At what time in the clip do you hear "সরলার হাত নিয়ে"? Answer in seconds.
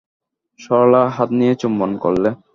0.59-1.53